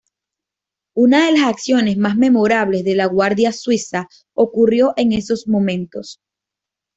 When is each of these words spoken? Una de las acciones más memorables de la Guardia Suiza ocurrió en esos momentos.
Una 0.95 1.27
de 1.27 1.33
las 1.33 1.41
acciones 1.47 1.95
más 1.95 2.15
memorables 2.17 2.83
de 2.83 2.95
la 2.95 3.05
Guardia 3.05 3.51
Suiza 3.53 4.07
ocurrió 4.33 4.93
en 4.97 5.13
esos 5.13 5.47
momentos. 5.47 6.19